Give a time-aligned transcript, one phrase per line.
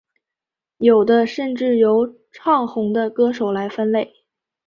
[0.79, 4.25] 有的甚至由唱红的歌手来分类。